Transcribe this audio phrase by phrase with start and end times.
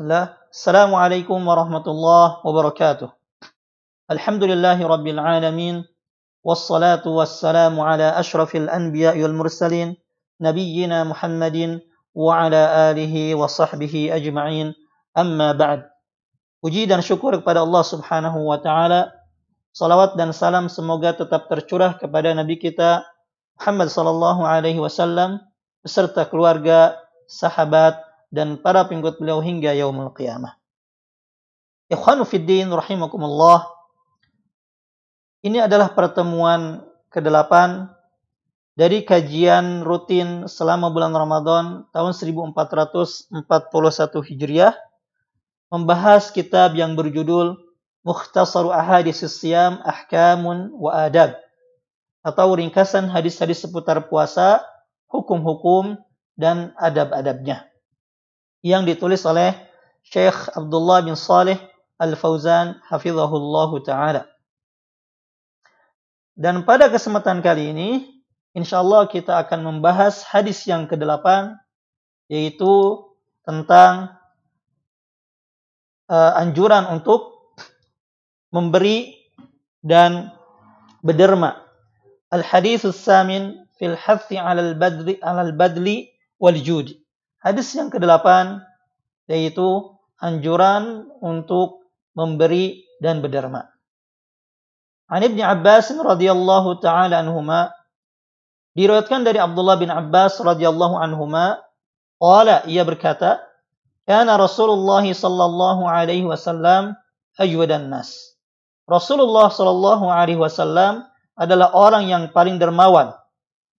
[0.00, 3.12] الله السلام عليكم ورحمة الله وبركاته.
[4.08, 5.84] الحمد لله رب العالمين
[6.40, 9.96] والصلاة والسلام على أشرف الأنبياء والمرسلين
[10.40, 11.80] نبينا محمد
[12.16, 14.72] وعلى آله وصحبه أجمعين.
[15.12, 15.80] أما بعد
[16.64, 19.00] أجيدا شكرا على الله سبحانه وتعالى
[19.76, 23.04] صلوات dan salam semoga tetap tercurah kepada Nabi kita
[23.60, 25.36] Muhammad sallallahu alaihi wasallam
[25.84, 26.96] beserta keluarga,
[27.28, 30.56] sahabat, dan para pengikut beliau hingga yaumul qiyamah.
[31.92, 33.68] Ikhwanu fid din rahimakumullah.
[35.44, 36.80] Ini adalah pertemuan
[37.12, 37.52] ke-8
[38.72, 43.44] dari kajian rutin selama bulan Ramadan tahun 1441
[44.32, 44.72] Hijriah
[45.68, 47.60] membahas kitab yang berjudul
[48.02, 51.36] Mukhtasar Ahadis Siyam Ahkamun wa Adab
[52.24, 54.62] atau ringkasan hadis-hadis seputar puasa,
[55.10, 55.98] hukum-hukum
[56.38, 57.71] dan adab-adabnya
[58.62, 59.54] yang ditulis oleh
[60.06, 61.58] Syekh Abdullah bin Saleh
[61.98, 64.26] Al-Fauzan hafizahullahu taala.
[66.32, 67.90] Dan pada kesempatan kali ini
[68.56, 71.58] insyaallah kita akan membahas hadis yang ke-8
[72.32, 73.04] yaitu
[73.44, 74.16] tentang
[76.08, 77.52] uh, anjuran untuk
[78.54, 79.18] memberi
[79.82, 80.32] dan
[81.02, 81.60] berderma.
[82.32, 86.08] Al-hadis samin fil hathi al-badli al-badli
[86.40, 87.01] wal judi.
[87.42, 88.62] Hadis yang ke-8
[89.26, 91.82] yaitu anjuran untuk
[92.14, 93.66] memberi dan berderma.
[95.10, 97.74] An Ibnu Abbas radhiyallahu taala anhuma
[98.78, 101.60] diriwayatkan dari Abdullah bin Abbas radhiyallahu anhuma
[102.22, 103.42] qala ia berkata
[104.02, 106.98] Kana Rasulullah sallallahu alaihi wasallam
[107.38, 108.34] ajwadan nas.
[108.90, 111.06] Rasulullah sallallahu alaihi wasallam
[111.38, 113.14] adalah orang yang paling dermawan.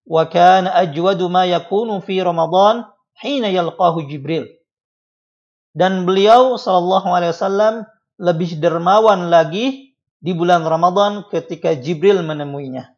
[0.07, 2.87] Wa kana ajwadu ma yakunu fi Ramadan
[3.23, 4.51] hina yalqahu Jibril.
[5.73, 7.87] Dan beliau sallallahu alaihi wasallam
[8.21, 12.93] lebih dermawan lagi di bulan Ramadan ketika Jibril menemuinya.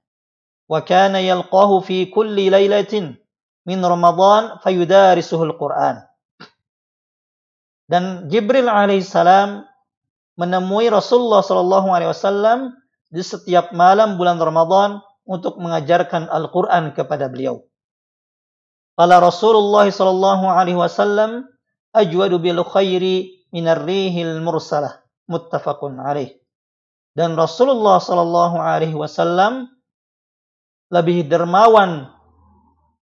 [0.65, 3.15] Wa kana yalqahu fi kulli lailatin
[3.63, 6.03] min Ramadan fayudarisuhul Qur'an.
[7.85, 9.61] Dan Jibril alaihissalam
[10.35, 12.73] menemui Rasulullah sallallahu alaihi wasallam
[13.13, 17.65] di setiap malam bulan Ramadan untuk mengajarkan Al-Qur'an kepada beliau.
[18.95, 21.43] Qala Rasulullah sallallahu alaihi wasallam
[21.91, 26.35] ajwadu bil khairi minar rihil mursalah muttafaqun alaih.
[27.15, 29.71] Dan Rasulullah sallallahu alaihi wasallam
[30.91, 32.11] lebih dermawan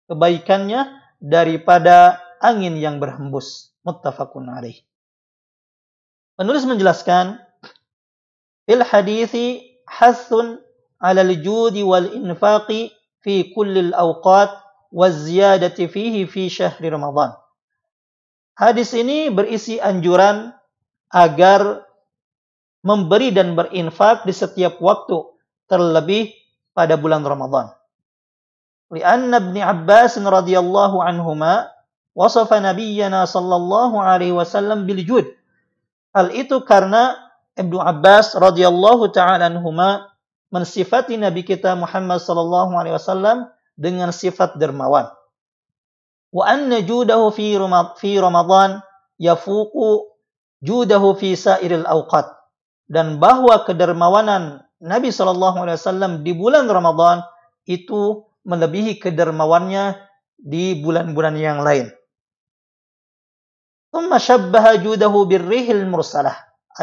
[0.07, 3.71] kebaikannya daripada angin yang berhembus.
[3.81, 4.77] muttafaqun alaih.
[6.37, 7.41] Penulis menjelaskan
[8.69, 10.61] fil hadithi hasun
[11.01, 12.93] 'ala al-judi wal infaqi
[13.25, 14.53] fi kulli al-awqat
[14.91, 17.33] fihi fi syahri Ramadan.
[18.55, 20.51] Hadis ini berisi anjuran
[21.09, 21.87] agar
[22.83, 25.17] memberi dan berinfak di setiap waktu,
[25.71, 26.35] terlebih
[26.75, 27.71] pada bulan Ramadan.
[28.91, 31.71] Lianna Ibn Abbas radhiyallahu anhuma
[32.11, 35.25] wasafa nabiyyana sallallahu alaihi wasallam bil jud.
[36.11, 37.15] Hal itu karena
[37.55, 40.11] Ibnu Abbas radhiyallahu taala anhuma
[40.51, 45.10] mensifati nabi kita Muhammad sallallahu alaihi wasallam dengan sifat dermawan.
[46.32, 47.56] Wa anna judahu fi
[48.00, 48.80] fi Ramadan
[49.16, 50.10] yafuqu
[50.60, 52.28] judahu fi sairil awqat.
[52.86, 57.24] Dan bahwa kedermawanan Nabi sallallahu alaihi wasallam di bulan Ramadan
[57.66, 59.98] itu melebihi kedermawannya
[60.38, 61.90] di bulan-bulan yang lain.
[63.96, 66.32] ثم شبه جوده بالريح المرسلة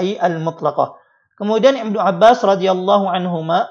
[0.01, 0.97] أي المطلقة
[1.33, 3.65] Kemudian Ibnu Abbas radhiyallahu anhuma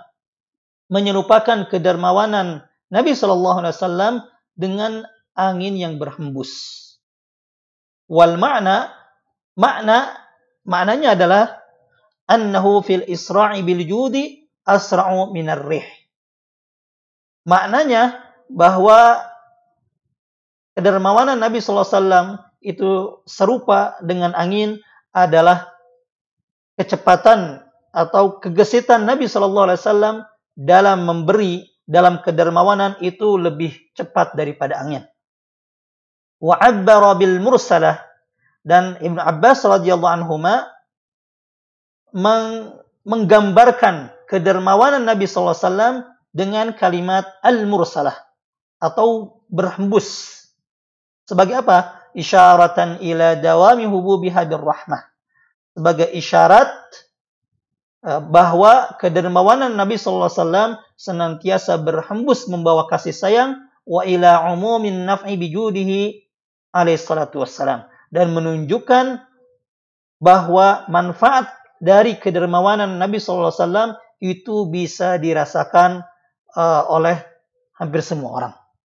[0.90, 4.13] menyerupakan kedermawanan Nabi Shallallahu alaihi wasallam
[4.55, 5.03] dengan
[5.37, 6.83] angin yang berhembus.
[8.07, 8.95] Wal makna
[9.59, 10.15] makna
[10.63, 11.43] maknanya adalah
[12.27, 15.85] annahu fil isra'i bil judi asra'u minar rih.
[17.47, 19.23] Maknanya bahwa
[20.75, 22.27] kedermawanan Nabi sallallahu alaihi wasallam
[22.63, 22.91] itu
[23.23, 24.79] serupa dengan angin
[25.15, 25.71] adalah
[26.77, 27.63] kecepatan
[27.95, 30.15] atau kegesitan Nabi Shallallahu Alaihi Wasallam
[30.53, 35.07] dalam memberi dalam kedermawanan itu lebih cepat daripada angin.
[36.37, 38.03] Wa abbara bil mursalah
[38.61, 40.35] dan Ibnu Abbas radhiyallahu anhu
[43.07, 45.95] menggambarkan kedermawanan Nabi Shallallahu Alaihi Wasallam
[46.35, 48.13] dengan kalimat al mursalah
[48.77, 50.35] atau berhembus.
[51.23, 51.97] Sebagai apa?
[52.17, 55.05] isyaratan ila dawami hububi hadir rahmah.
[55.77, 56.73] Sebagai isyarat
[58.05, 63.57] bahwa kedermawanan Nabi sallallahu alaihi wasallam senantiasa berhembus membawa kasih sayang
[63.87, 66.27] wa ila umumin naf'i bijudihi
[66.75, 69.23] alaihi salatu wassalam dan menunjukkan
[70.21, 76.01] bahwa manfaat dari kedermawanan Nabi SAW itu bisa dirasakan
[76.57, 77.21] uh, oleh
[77.77, 78.53] hampir semua orang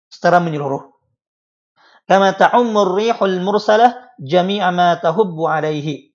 [0.09, 0.89] secara menyeluruh.
[2.09, 6.12] Kama ta'ummur rihul mursalah jami'a ma tahubbu alaihi.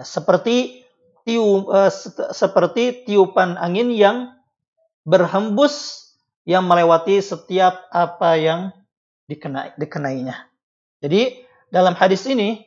[0.00, 0.81] Seperti
[1.24, 1.90] tiu, uh,
[2.34, 4.34] seperti tiupan angin yang
[5.06, 6.02] berhembus
[6.42, 8.60] yang melewati setiap apa yang
[9.30, 10.50] dikenai, dikenainya.
[11.02, 12.62] Jadi dalam hadis ini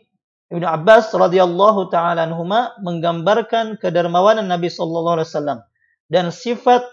[0.52, 5.60] Ibnu Abbas radhiyallahu taala anhuma menggambarkan kedermawanan Nabi sallallahu alaihi wasallam
[6.08, 6.86] dan sifat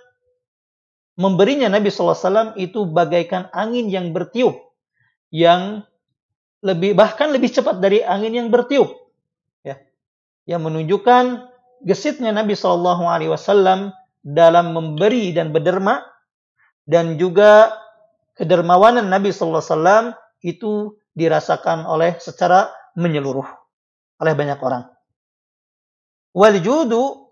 [1.20, 4.56] memberinya Nabi sallallahu alaihi wasallam itu bagaikan angin yang bertiup
[5.28, 5.84] yang
[6.64, 8.88] lebih bahkan lebih cepat dari angin yang bertiup
[9.60, 9.76] ya
[10.48, 11.51] yang menunjukkan
[11.82, 13.90] gesitnya Nabi sallallahu alaihi wasallam
[14.22, 16.02] dalam memberi dan berderma
[16.86, 17.74] dan juga
[18.38, 20.04] kedermawanan Nabi sallallahu alaihi wasallam
[20.42, 20.72] itu
[21.12, 23.46] dirasakan oleh secara menyeluruh
[24.22, 24.86] oleh banyak orang.
[26.32, 27.28] Wal judu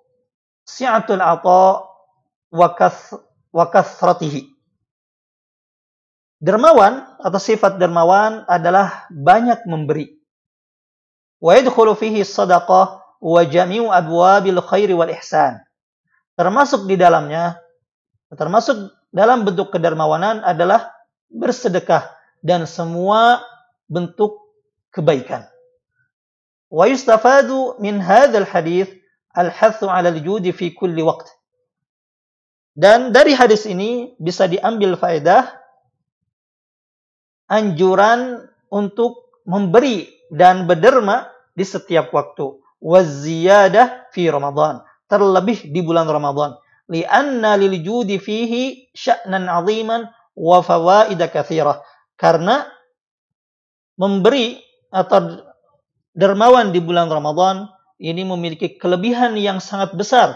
[0.66, 1.86] si'atul ata
[2.50, 4.50] wa kathratihi.
[6.40, 10.08] Dermawan atau sifat dermawan adalah banyak memberi.
[11.40, 15.60] Wa yadkhulu fihi sadaqah wa jami'u abwabil khairi wal ihsan.
[16.34, 17.60] Termasuk di dalamnya
[18.32, 20.88] termasuk dalam bentuk kedermawanan adalah
[21.28, 22.08] bersedekah
[22.40, 23.44] dan semua
[23.90, 24.40] bentuk
[24.94, 25.44] kebaikan.
[26.70, 28.88] Wa yustafadu min hadzal hadis
[29.34, 31.28] al-hathu 'ala al-jud fi kulli waqt.
[32.72, 35.50] Dan dari hadis ini bisa diambil faedah
[37.50, 42.62] anjuran untuk memberi dan berderma di setiap waktu.
[42.80, 44.80] Waziyadah fi Ramadan.
[45.06, 46.56] Terlebih di bulan Ramadan.
[46.90, 51.84] Lianna lil judi fihi sya'nan 'aziman wa fawaida katsirah.
[52.16, 52.66] Karena
[54.00, 54.58] memberi
[54.90, 55.44] atau
[56.16, 57.68] dermawan di bulan Ramadan
[58.00, 60.34] ini memiliki kelebihan yang sangat besar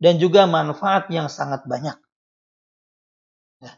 [0.00, 1.98] dan juga manfaat yang sangat banyak.
[3.60, 3.72] Ya.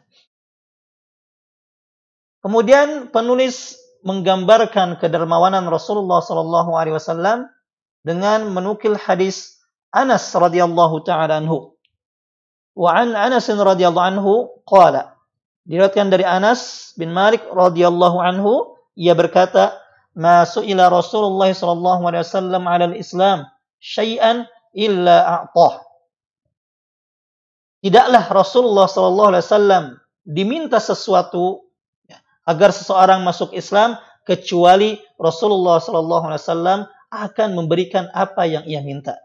[2.45, 3.75] Kemudian penulis
[4.05, 7.49] menggambarkan kedermawanan Rasulullah Sallallahu Alaihi Wasallam
[8.03, 11.73] dengan menukil hadis Anas radhiyallahu taala anhu.
[12.75, 14.33] Wa an Anas radhiyallahu anhu
[14.67, 15.15] qala
[15.63, 19.79] diriwayatkan dari Anas bin Malik radhiyallahu anhu ia berkata
[20.13, 23.47] ma su'ila Rasulullah sallallahu alaihi wasallam 'ala al-Islam
[23.79, 24.45] syai'an
[24.75, 25.81] illa a'tah.
[27.83, 29.83] Tidaklah Rasulullah sallallahu alaihi wasallam
[30.23, 31.67] diminta sesuatu
[32.07, 32.17] ya,
[32.47, 36.79] agar seseorang masuk Islam kecuali Rasulullah sallallahu alaihi wasallam
[37.13, 39.21] akan memberikan apa yang ia minta.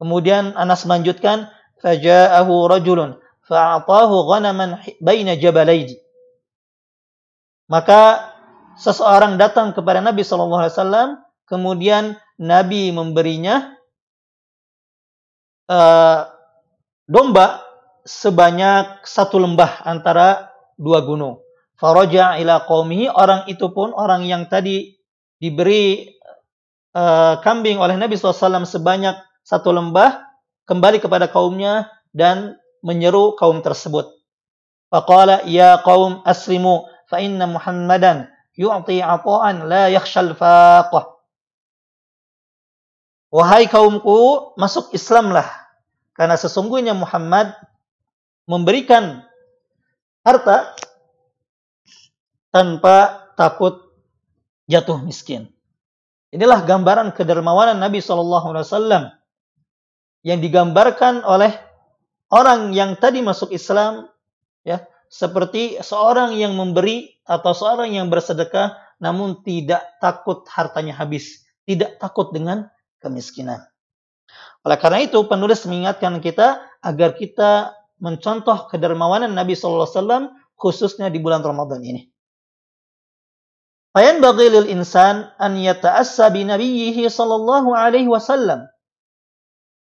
[0.00, 1.52] Kemudian Anas melanjutkan,
[1.84, 6.00] "Faja'ahu rajulun fa'atahu ghanaman baina jabalaini."
[7.70, 8.32] Maka
[8.80, 11.08] seseorang datang kepada Nabi Shallallahu Alaihi Wasallam,
[11.46, 13.76] kemudian Nabi memberinya
[15.70, 16.26] uh,
[17.06, 17.62] domba
[18.02, 21.38] sebanyak satu lembah antara dua gunung.
[21.78, 24.98] Faraja ila qaumihi orang itu pun orang yang tadi
[25.42, 26.06] diberi
[26.96, 30.22] uh, kambing oleh Nabi SAW sebanyak satu lembah
[30.64, 34.08] kembali kepada kaumnya dan menyeru kaum tersebut.
[34.92, 41.12] Faqala ya qaum aslimu fa inna Muhammadan yu'ti ata'an la yakhshal faqah.
[43.32, 45.48] Wahai kaumku, masuk Islamlah.
[46.12, 47.56] Karena sesungguhnya Muhammad
[48.44, 49.24] memberikan
[50.20, 50.76] harta
[52.52, 53.96] tanpa takut
[54.68, 55.51] jatuh miskin.
[56.32, 59.04] Inilah gambaran kedermawanan Nabi Shallallahu Alaihi Wasallam
[60.24, 61.52] yang digambarkan oleh
[62.32, 64.08] orang yang tadi masuk Islam,
[64.64, 64.80] ya
[65.12, 72.32] seperti seorang yang memberi atau seorang yang bersedekah namun tidak takut hartanya habis, tidak takut
[72.32, 72.70] dengan
[73.02, 73.60] kemiskinan.
[74.62, 80.24] Oleh karena itu penulis mengingatkan kita agar kita mencontoh kedermawanan Nabi sallallahu alaihi wasallam
[80.54, 82.11] khususnya di bulan Ramadan ini.
[83.92, 88.64] Fayan bagi lil insan an yata'assa bi nabiyhi sallallahu alaihi wasallam.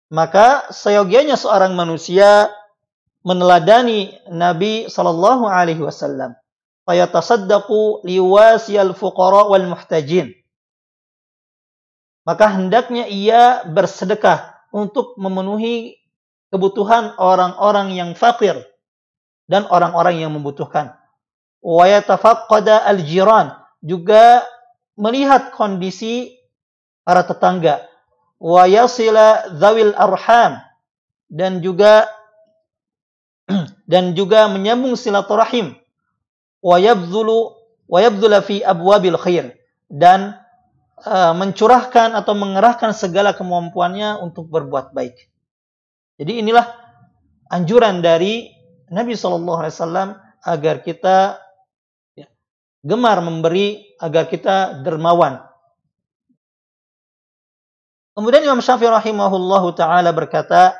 [0.07, 2.47] Maka seyogianya seorang manusia
[3.27, 6.39] meneladani Nabi sallallahu alaihi wasallam.
[6.87, 10.31] Fayatasaddaqu liwasiyal fuqara wal muhtajin.
[12.23, 15.99] Maka hendaknya ia bersedekah untuk memenuhi
[16.55, 18.55] kebutuhan orang-orang yang fakir
[19.51, 20.95] dan orang-orang yang membutuhkan.
[21.59, 24.43] Wa yatafaqqada al-jiran juga
[24.99, 26.35] melihat kondisi
[27.07, 27.85] para tetangga.
[28.39, 30.63] Wa yasila dzawil arham
[31.27, 32.07] dan juga
[33.91, 35.75] dan juga menyambung silaturahim
[36.63, 37.55] wa yabdhulu
[37.89, 39.59] wa yabdhula fi abwabil khair
[39.91, 40.39] dan
[41.03, 45.27] uh, mencurahkan atau mengerahkan segala kemampuannya untuk berbuat baik.
[46.19, 46.67] Jadi inilah
[47.49, 48.51] anjuran dari
[48.91, 50.09] Nabi Shallallahu Alaihi Wasallam
[50.45, 51.41] agar kita
[52.85, 55.43] gemar memberi, agar kita dermawan.
[58.15, 60.75] Kemudian Imam Syafi'i rahimahullahu taala berkata,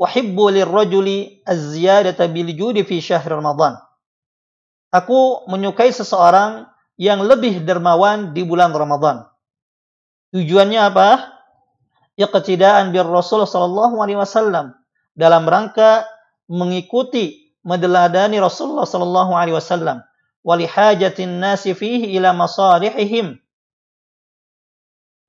[0.00, 3.76] "Uhibbu lirrajuli az-ziyadata bil judi fi syahr Ramadan."
[4.90, 6.66] Aku menyukai seseorang
[7.00, 9.24] yang lebih dermawan di bulan Ramadan.
[10.34, 11.08] Tujuannya apa?
[12.18, 14.76] Iqtidaan bir Rasul sallallahu alaihi wasallam
[15.16, 16.04] dalam rangka
[16.50, 20.04] mengikuti meneladani Rasulullah sallallahu alaihi wasallam
[20.46, 23.36] walihajatin nasi fihi ila masalihihim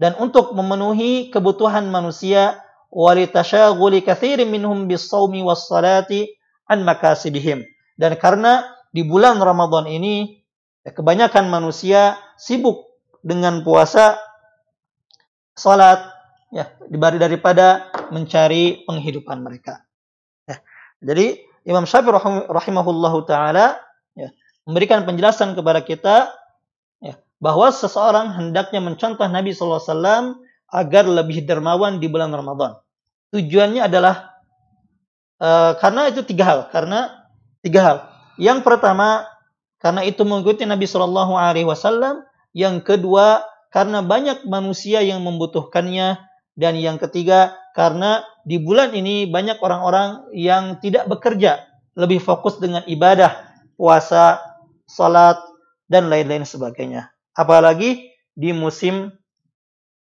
[0.02, 6.32] dan untuk memenuhi kebutuhan manusia walitasyaghuli katsirin minhum bis-shaumi was-salati
[6.68, 7.64] an makasibihim
[8.00, 10.42] dan karena di bulan Ramadan ini
[10.84, 12.92] ya, kebanyakan manusia sibuk
[13.22, 14.18] dengan puasa,
[15.54, 16.02] salat,
[16.52, 19.86] ya daripada mencari penghidupan mereka.
[20.50, 20.60] Ya.
[21.00, 23.80] Jadi Imam Syafi'i rahimahullahu taala
[24.66, 26.30] memberikan penjelasan kepada kita
[27.02, 30.42] ya, bahwa seseorang hendaknya mencontoh Nabi SAW
[30.72, 32.80] agar lebih dermawan di bulan Ramadan.
[33.32, 34.40] Tujuannya adalah
[35.40, 37.28] uh, karena itu tiga hal, karena
[37.64, 37.98] tiga hal.
[38.40, 39.28] Yang pertama,
[39.82, 42.24] karena itu mengikuti Nabi Shallallahu Alaihi Wasallam.
[42.52, 46.22] Yang kedua, karena banyak manusia yang membutuhkannya.
[46.52, 51.64] Dan yang ketiga, karena di bulan ini banyak orang-orang yang tidak bekerja,
[51.96, 53.40] lebih fokus dengan ibadah,
[53.80, 54.51] puasa,
[54.92, 55.40] salat,
[55.92, 57.12] dan lain-lain sebagainya.
[57.36, 59.12] Apalagi di musim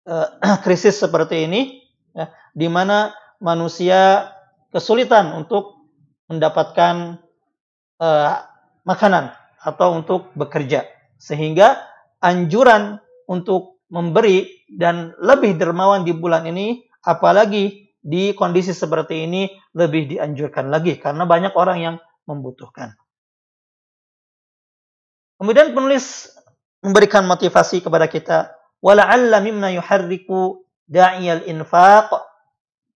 [0.06, 0.28] uh,
[0.66, 1.82] krisis seperti ini,
[2.14, 4.30] ya, di mana manusia
[4.74, 5.78] kesulitan untuk
[6.26, 7.22] mendapatkan
[8.02, 8.34] uh,
[8.82, 10.86] makanan atau untuk bekerja.
[11.18, 11.78] Sehingga
[12.18, 12.98] anjuran
[13.30, 20.70] untuk memberi dan lebih dermawan di bulan ini, apalagi di kondisi seperti ini lebih dianjurkan
[20.70, 21.96] lagi karena banyak orang yang
[22.28, 22.94] membutuhkan.
[25.38, 26.34] Kemudian penulis
[26.82, 28.50] memberikan motivasi kepada kita,
[28.82, 32.10] wala'alla mimma yuharriku da'iyal infaq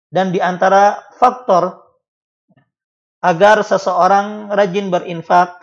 [0.09, 1.83] dan di antara faktor
[3.19, 5.59] agar seseorang rajin berinfak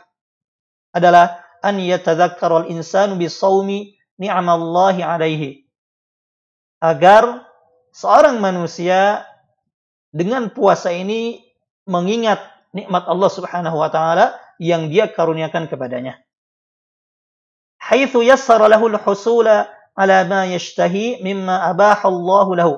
[0.92, 5.64] adalah an yatadzakkarul insanu bisawmi ni'amallahi alaihi.
[6.84, 7.48] Agar
[7.96, 9.24] seorang manusia
[10.12, 11.40] dengan puasa ini
[11.88, 12.44] mengingat
[12.76, 16.25] nikmat Allah Subhanahu wa taala yang dia karuniakan kepadanya.
[17.86, 22.76] Haitsu yassara lahu al-husula ala ma yashtahi mimma abaha Allah lahu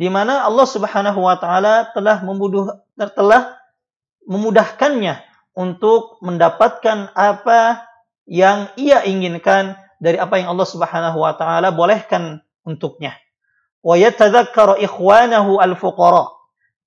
[0.00, 2.24] di mana Allah Subhanahu wa taala telah
[2.96, 3.42] telah
[4.24, 5.20] memudahkannya
[5.52, 7.84] untuk mendapatkan apa
[8.24, 13.12] yang ia inginkan dari apa yang Allah Subhanahu wa taala bolehkan untuknya.
[13.84, 16.32] Wa yatadhakkaru ikhwanahu al-fuqara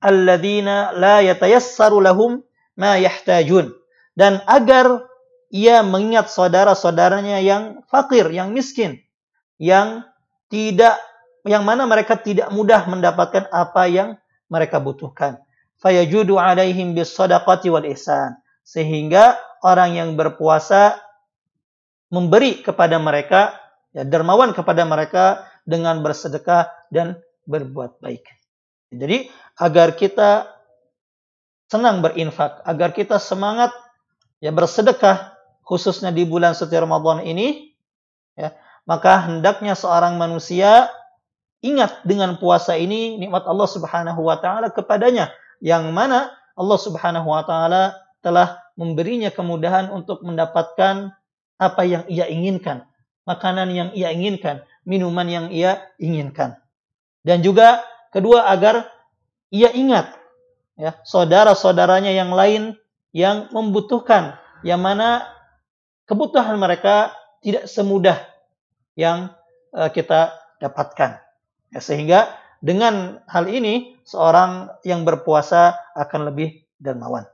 [0.02, 2.42] alladziina la yatayassaru lahum
[2.74, 3.78] ma yahtajun
[4.18, 5.06] dan agar
[5.54, 9.06] ia mengingat saudara-saudaranya yang fakir, yang miskin,
[9.62, 10.02] yang
[10.50, 10.98] tidak
[11.46, 14.10] yang mana mereka tidak mudah mendapatkan apa yang
[14.50, 15.38] mereka butuhkan.
[15.78, 18.40] Fayajudu alaihim bis sadaqati wal ihsan.
[18.64, 20.98] Sehingga orang yang berpuasa
[22.08, 23.60] memberi kepada mereka,
[23.92, 28.24] ya, dermawan kepada mereka dengan bersedekah dan berbuat baik.
[28.96, 29.28] Jadi
[29.60, 30.48] agar kita
[31.68, 33.76] senang berinfak, agar kita semangat
[34.40, 35.33] ya bersedekah
[35.64, 37.72] khususnya di bulan suci Ramadan ini,
[38.36, 38.54] ya,
[38.86, 40.92] maka hendaknya seorang manusia
[41.64, 45.32] Ingat dengan puasa ini nikmat Allah Subhanahu wa taala kepadanya
[45.64, 46.28] yang mana
[46.60, 51.16] Allah Subhanahu wa taala telah memberinya kemudahan untuk mendapatkan
[51.56, 52.84] apa yang ia inginkan,
[53.24, 56.60] makanan yang ia inginkan, minuman yang ia inginkan.
[57.24, 57.80] Dan juga
[58.12, 58.92] kedua agar
[59.48, 60.20] ia ingat
[60.76, 62.76] ya saudara-saudaranya yang lain
[63.16, 64.36] yang membutuhkan
[64.68, 65.32] yang mana
[66.08, 68.18] kebutuhan mereka tidak semudah
[68.96, 69.34] yang
[69.76, 71.20] uh, kita dapatkan.
[71.74, 72.20] Ya, sehingga
[72.64, 77.28] dengan hal ini seorang yang berpuasa akan lebih dermawan.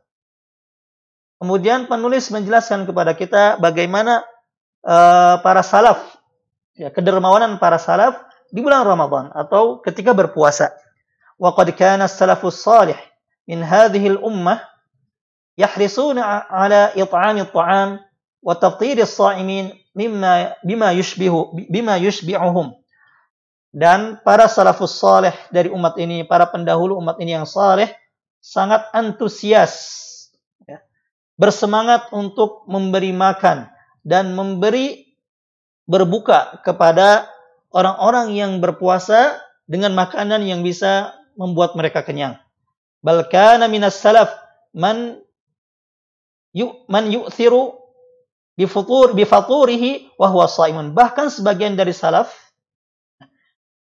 [1.40, 4.26] Kemudian penulis menjelaskan kepada kita bagaimana
[4.84, 6.02] uh, para salaf,
[6.76, 8.18] ya, kedermawanan para salaf
[8.52, 10.74] di bulan Ramadan atau ketika berpuasa.
[11.40, 13.00] Qad kana salafus salih
[13.48, 14.60] min hadhihi al-ummah
[15.56, 18.09] yahrisuna ala it'ami at-ta'am
[18.40, 22.00] wa taftir as-sa'imin mimma bima yushbihu bima
[23.70, 27.94] dan para salafus saleh dari umat ini, para pendahulu umat ini yang saleh,
[28.42, 29.74] sangat antusias,
[30.66, 30.82] ya,
[31.38, 33.70] bersemangat untuk memberi makan
[34.02, 35.14] dan memberi
[35.86, 37.30] berbuka kepada
[37.70, 39.38] orang-orang yang berpuasa
[39.70, 42.42] dengan makanan yang bisa membuat mereka kenyang.
[43.06, 44.34] Bal kana minas salaf
[44.74, 45.22] man
[46.58, 47.79] yu man yu'thiru
[48.60, 50.92] bi futur bi faturihi wa huwa shaimun.
[50.92, 52.28] Bahkan sebagian dari salaf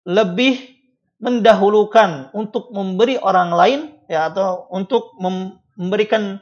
[0.04, 0.60] lebih
[1.24, 3.80] mendahulukan untuk memberi orang lain
[4.12, 6.36] ya atau untuk memberikan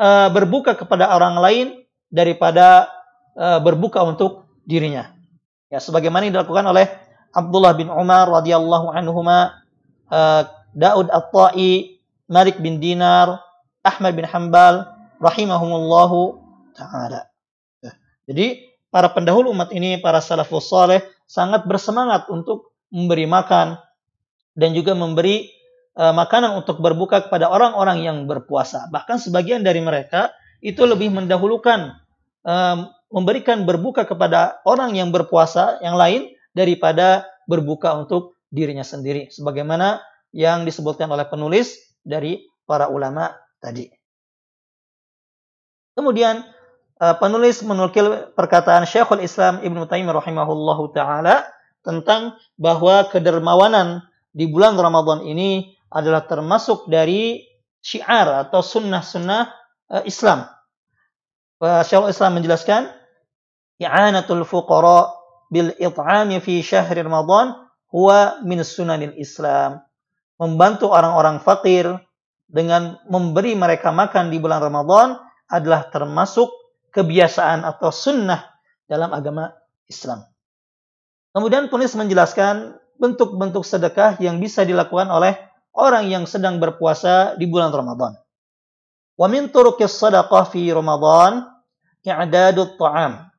[0.00, 1.66] uh, berbuka kepada orang lain
[2.08, 2.88] daripada
[3.36, 5.12] uh, berbuka untuk dirinya.
[5.68, 6.90] Ya, sebagaimana yang dilakukan oleh
[7.30, 9.62] Abdullah bin Umar radhiyallahu anhuma,
[10.10, 10.42] uh,
[10.74, 13.38] Daud At-Ta'i, Malik bin Dinar,
[13.86, 14.90] Ahmad bin Hambal
[15.22, 16.42] rahimahumullahu
[16.74, 17.30] taala.
[18.30, 23.74] Jadi para pendahulu umat ini, para salafus saleh sangat bersemangat untuk memberi makan
[24.54, 25.50] dan juga memberi
[25.98, 28.86] uh, makanan untuk berbuka kepada orang-orang yang berpuasa.
[28.94, 30.30] Bahkan sebagian dari mereka
[30.62, 31.98] itu lebih mendahulukan
[32.46, 39.98] uh, memberikan berbuka kepada orang yang berpuasa yang lain daripada berbuka untuk dirinya sendiri sebagaimana
[40.30, 43.90] yang disebutkan oleh penulis dari para ulama tadi.
[45.98, 46.46] Kemudian
[47.00, 51.48] eh, penulis menukil perkataan Syekhul Islam Ibnu Taimiyah rahimahullahu taala
[51.80, 54.04] tentang bahwa kedermawanan
[54.36, 57.42] di bulan Ramadan ini adalah termasuk dari
[57.80, 59.42] syiar atau sunnah-sunnah
[59.98, 60.46] eh, Islam.
[61.60, 62.88] Syekhul Islam menjelaskan
[63.80, 65.12] i'anatul fuqara
[65.52, 67.52] bil it'ami fi syahr Ramadan
[67.90, 69.82] huwa min sunanil Islam.
[70.40, 71.84] Membantu orang-orang fakir
[72.48, 76.48] dengan memberi mereka makan di bulan Ramadan adalah termasuk
[76.90, 78.50] kebiasaan atau sunnah
[78.86, 79.54] dalam agama
[79.86, 80.26] Islam.
[81.30, 85.38] Kemudian penulis menjelaskan bentuk-bentuk sedekah yang bisa dilakukan oleh
[85.72, 88.18] orang yang sedang berpuasa di bulan Ramadan.
[89.14, 91.46] Wa min turuqis sadaqah fi Ramadan
[92.02, 93.30] i'dadut ta'am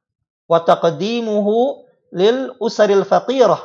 [0.47, 1.83] wa taqdimuhu
[2.15, 3.59] lil usaril faqirah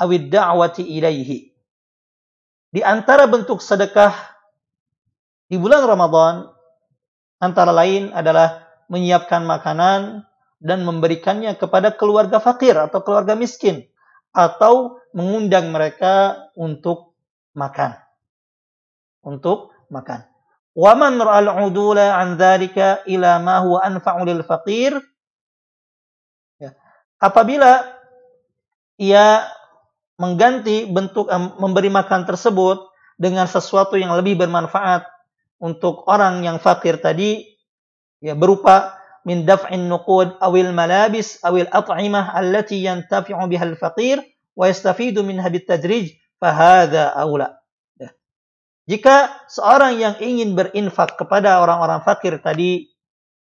[0.00, 1.52] awid da'wati ilaihi.
[2.72, 4.12] Di antara bentuk sedekah
[5.46, 6.50] di bulan Ramadan
[7.38, 10.26] antara lain adalah menyiapkan makanan
[10.62, 13.84] dan memberikannya kepada keluarga fakir atau keluarga miskin
[14.32, 17.16] atau mengundang mereka untuk
[17.56, 17.96] makan.
[19.24, 20.24] Untuk makan.
[20.76, 24.92] Wa man ra'al 'udula 'an dzalika ila ma huwa anfa'u lil faqir
[27.20, 27.96] apabila
[29.00, 29.44] ia
[30.16, 31.28] mengganti bentuk
[31.60, 35.04] memberi makan tersebut dengan sesuatu yang lebih bermanfaat
[35.60, 37.55] untuk orang yang fakir tadi
[38.26, 44.18] ya berupa min daf'in nuqud awil malabis awil at'imah allati yantafi'u biha al-faqir
[44.58, 47.62] wa yastafidu minha bitadrij fahadha aula
[48.02, 48.10] ya.
[48.90, 52.90] jika seorang yang ingin berinfak kepada orang-orang fakir tadi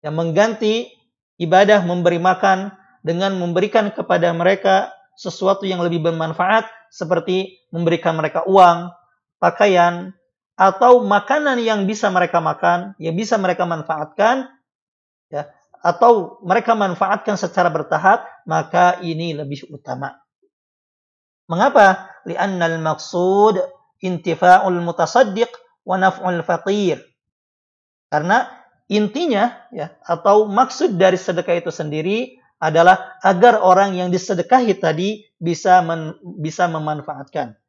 [0.04, 0.92] yang mengganti
[1.40, 8.94] ibadah memberi makan dengan memberikan kepada mereka sesuatu yang lebih bermanfaat seperti memberikan mereka uang,
[9.42, 10.14] pakaian,
[10.54, 14.53] atau makanan yang bisa mereka makan, yang bisa mereka manfaatkan,
[15.34, 15.50] ya,
[15.82, 20.14] atau mereka manfaatkan secara bertahap, maka ini lebih utama.
[21.50, 22.14] Mengapa?
[22.24, 23.58] Lianna al-maqsud
[24.00, 25.50] intifa'ul mutasaddiq
[25.84, 27.04] wa naf'ul faqir.
[28.08, 28.48] Karena
[28.88, 35.84] intinya ya atau maksud dari sedekah itu sendiri adalah agar orang yang disedekahi tadi bisa
[35.84, 37.60] men, bisa memanfaatkan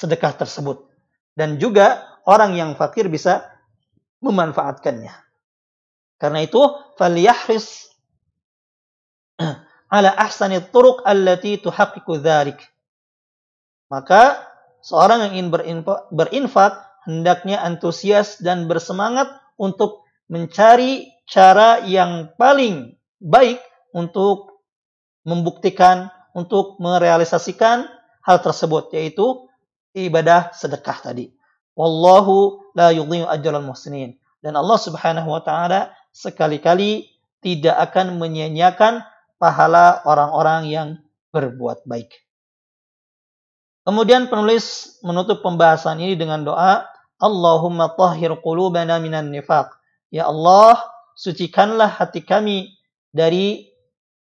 [0.00, 0.88] sedekah tersebut
[1.36, 3.44] dan juga orang yang fakir bisa
[4.24, 5.27] memanfaatkannya.
[6.18, 6.60] Karena itu
[6.98, 7.94] falyahris
[9.88, 12.58] ala ahsani turuq allati tuhaqqiqu dzalik.
[13.88, 14.44] Maka
[14.84, 15.48] seorang yang ingin
[16.12, 23.62] berinfak, hendaknya antusias dan bersemangat untuk mencari cara yang paling baik
[23.96, 24.60] untuk
[25.24, 27.88] membuktikan, untuk merealisasikan
[28.20, 29.48] hal tersebut, yaitu
[29.96, 31.32] ibadah sedekah tadi.
[31.72, 34.20] Wallahu la yudhi'u ajral muhsinin.
[34.38, 37.06] Dan Allah Subhanahu wa taala sekali-kali
[37.38, 39.06] tidak akan menyia-nyiakan
[39.38, 40.88] pahala orang-orang yang
[41.30, 42.10] berbuat baik.
[43.86, 46.84] Kemudian penulis menutup pembahasan ini dengan doa,
[47.22, 49.70] Allahumma tahhir qulubana minan nifaq.
[50.10, 50.82] Ya Allah,
[51.14, 52.74] sucikanlah hati kami
[53.14, 53.70] dari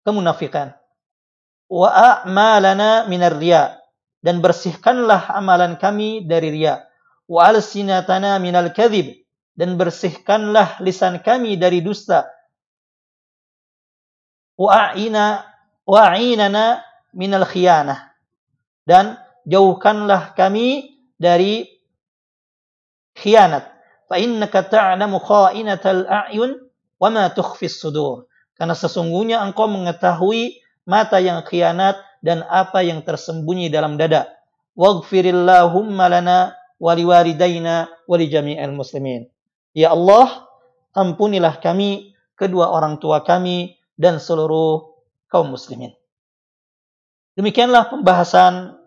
[0.04, 0.76] kemunafikan.
[1.66, 3.80] Wa a'malana minar riya
[4.22, 6.86] dan bersihkanlah amalan kami dari riya.
[7.26, 9.25] Wa alsinatana minal kadhib
[9.56, 12.28] dan bersihkanlah lisan kami dari dusta.
[14.56, 15.44] Wa a'ina
[15.88, 16.84] wa a'inana
[17.16, 18.12] minal khiyanah
[18.88, 21.68] dan jauhkanlah kami dari
[23.16, 23.72] khianat.
[24.06, 26.60] Fa innaka ta'lamu kha'inatal a'yun
[27.02, 28.30] wa ma tukhfis sudur.
[28.56, 34.32] Karena sesungguhnya engkau mengetahui mata yang khianat dan apa yang tersembunyi dalam dada.
[34.76, 39.28] Waghfirillahumma lana waliwalidaina walijami'il muslimin.
[39.76, 40.48] Ya Allah,
[40.96, 44.96] ampunilah kami, kedua orang tua kami, dan seluruh
[45.28, 45.92] kaum muslimin.
[47.36, 48.80] Demikianlah pembahasan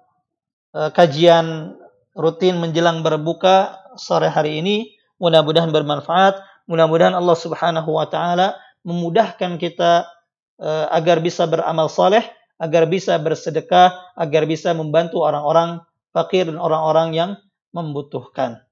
[0.72, 1.77] uh, kajian
[2.16, 4.96] rutin menjelang berbuka sore hari ini.
[5.20, 6.40] Mudah-mudahan bermanfaat.
[6.64, 8.57] Mudah-mudahan Allah Subhanahu wa taala
[8.88, 10.09] memudahkan kita
[10.57, 12.24] uh, agar bisa beramal saleh,
[12.57, 15.85] agar bisa bersedekah, agar bisa membantu orang-orang
[16.16, 17.31] fakir dan orang-orang yang
[17.77, 18.64] membutuhkan.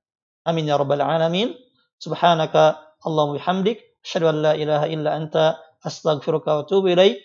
[0.49, 1.66] Amin ya rabbal alamin.
[1.99, 7.21] Subhanaka Allahumma bihamdik asyhadu an la illa anta astaghfiruka wa atubu ilaik.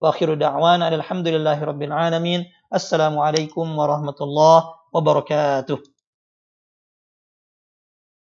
[0.00, 2.44] Wa akhiru da'wana alhamdulillahi rabbil alamin.
[2.72, 5.91] Assalamualaikum warahmatullahi wabarakatuh.